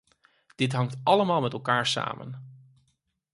Dit 0.55 0.73
hangt 0.73 0.95
allemaal 1.03 1.41
met 1.41 1.53
elkaar 1.53 1.85
samen. 1.87 2.57